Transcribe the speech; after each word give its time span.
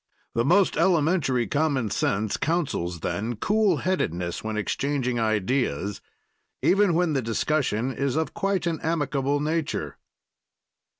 The 0.33 0.43
most 0.43 0.77
elementary 0.77 1.45
common 1.45 1.91
sense 1.91 2.35
counsels 2.35 3.01
then 3.01 3.35
cool 3.35 3.77
headedness 3.85 4.43
when 4.43 4.57
exchanging 4.57 5.19
ideas, 5.19 6.01
even 6.63 6.95
when 6.95 7.13
the 7.13 7.21
discussion 7.21 7.93
is 7.93 8.15
of 8.15 8.33
quite 8.33 8.65
an 8.65 8.79
amicable 8.81 9.39
nature. 9.39 9.97